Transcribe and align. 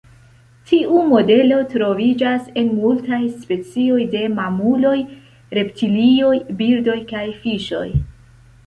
Tiu 0.69 1.01
modelo 1.09 1.59
troviĝas 1.73 2.49
en 2.61 2.73
multaj 2.79 3.19
specioj 3.43 4.01
de 4.17 4.25
mamuloj, 4.41 4.97
reptilioj, 5.61 6.37
birdoj 6.65 6.99
kaj 7.15 7.27
fiŝoj. 7.45 7.89